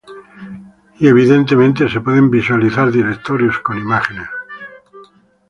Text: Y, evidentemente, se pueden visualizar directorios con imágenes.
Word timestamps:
Y, 0.99 1.07
evidentemente, 1.07 1.87
se 1.87 2.01
pueden 2.01 2.31
visualizar 2.31 2.91
directorios 2.91 3.59
con 3.59 3.77
imágenes. 3.77 4.27